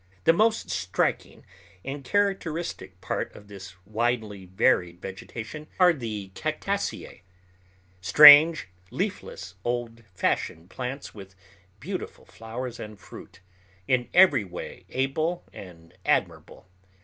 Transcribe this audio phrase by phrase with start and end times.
[0.23, 1.45] The most striking
[1.85, 11.13] and characteristic part of this widely varied vegetation are the cactaceae—strange, leafless, old fashioned plants
[11.13, 11.35] with
[11.79, 13.41] beautiful flowers and fruit,
[13.87, 16.67] in every way able and admirable.